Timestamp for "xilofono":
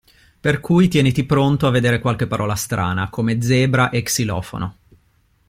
4.01-4.77